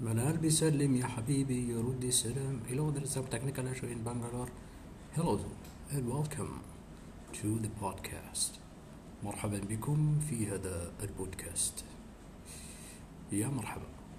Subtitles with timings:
[0.00, 4.50] منال بيسلم يا حبيبي يرد السلام Hello there is a technical issue in Bangalore
[5.16, 5.38] Hello
[5.92, 6.62] and welcome
[7.32, 8.58] to the podcast
[9.24, 11.84] مرحبا بكم في هذا البودكاست
[13.32, 13.86] يا مرحبا